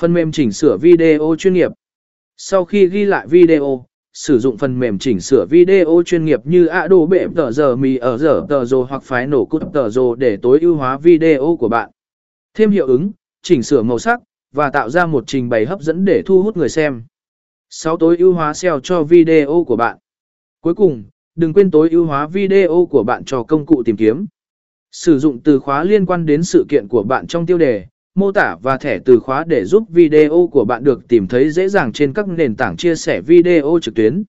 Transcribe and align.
Phần 0.00 0.12
mềm 0.12 0.32
chỉnh 0.32 0.52
sửa 0.52 0.76
video 0.76 1.34
chuyên 1.38 1.54
nghiệp. 1.54 1.72
Sau 2.36 2.64
khi 2.64 2.86
ghi 2.86 3.04
lại 3.04 3.26
video, 3.26 3.86
sử 4.12 4.38
dụng 4.38 4.56
phần 4.56 4.78
mềm 4.78 4.98
chỉnh 4.98 5.20
sửa 5.20 5.46
video 5.50 6.02
chuyên 6.06 6.24
nghiệp 6.24 6.40
như 6.44 6.66
Adobe 6.66 7.26
tờ 7.36 7.50
giờ 7.50 7.76
mì 7.76 7.96
ở 7.96 8.18
giờ 8.18 8.46
tờ 8.48 8.64
rồ 8.64 8.82
hoặc 8.82 9.02
phái 9.02 9.26
nổ 9.26 9.44
cút 9.44 9.62
tờ 9.72 9.88
rồ 9.88 10.14
để 10.14 10.36
tối 10.42 10.58
ưu 10.60 10.74
hóa 10.76 10.98
video 10.98 11.56
của 11.60 11.68
bạn. 11.68 11.90
Thêm 12.54 12.70
hiệu 12.70 12.86
ứng, 12.86 13.10
chỉnh 13.42 13.62
sửa 13.62 13.82
màu 13.82 13.98
sắc, 13.98 14.20
và 14.52 14.70
tạo 14.70 14.90
ra 14.90 15.06
một 15.06 15.24
trình 15.26 15.48
bày 15.48 15.66
hấp 15.66 15.80
dẫn 15.80 16.04
để 16.04 16.22
thu 16.26 16.42
hút 16.42 16.56
người 16.56 16.68
xem. 16.68 17.02
6. 17.70 17.96
Tối 17.96 18.16
ưu 18.16 18.32
hóa 18.32 18.54
SEO 18.54 18.80
cho 18.80 19.02
video 19.02 19.64
của 19.66 19.76
bạn. 19.76 19.98
Cuối 20.60 20.74
cùng, 20.74 21.04
đừng 21.34 21.52
quên 21.52 21.70
tối 21.70 21.90
ưu 21.90 22.04
hóa 22.04 22.26
video 22.26 22.88
của 22.90 23.02
bạn 23.02 23.24
cho 23.24 23.42
công 23.42 23.66
cụ 23.66 23.82
tìm 23.82 23.96
kiếm. 23.96 24.26
Sử 24.92 25.18
dụng 25.18 25.40
từ 25.40 25.58
khóa 25.58 25.84
liên 25.84 26.06
quan 26.06 26.26
đến 26.26 26.42
sự 26.42 26.64
kiện 26.68 26.88
của 26.88 27.02
bạn 27.02 27.26
trong 27.26 27.46
tiêu 27.46 27.58
đề, 27.58 27.86
mô 28.20 28.32
tả 28.32 28.56
và 28.62 28.76
thẻ 28.76 28.98
từ 29.04 29.20
khóa 29.20 29.44
để 29.44 29.64
giúp 29.64 29.84
video 29.88 30.48
của 30.52 30.64
bạn 30.64 30.84
được 30.84 31.08
tìm 31.08 31.28
thấy 31.28 31.50
dễ 31.50 31.68
dàng 31.68 31.92
trên 31.92 32.12
các 32.12 32.28
nền 32.28 32.56
tảng 32.56 32.76
chia 32.76 32.94
sẻ 32.94 33.20
video 33.20 33.78
trực 33.82 33.94
tuyến. 33.94 34.22